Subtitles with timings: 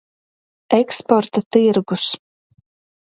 [0.81, 2.05] Eksporta tirgus.